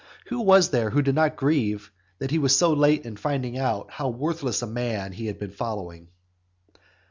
who 0.29 0.41
was 0.41 0.71
there 0.71 0.89
who 0.89 1.01
did 1.03 1.13
not 1.13 1.35
grieve 1.35 1.91
that 2.17 2.31
he 2.31 2.39
was 2.39 2.57
so 2.57 2.73
late 2.73 3.05
in 3.05 3.15
finding 3.15 3.55
out 3.55 3.91
how 3.91 4.09
worthless 4.09 4.63
a 4.63 4.65
man 4.65 5.11
he 5.11 5.27
had 5.27 5.37
been 5.37 5.51
following? 5.51 6.07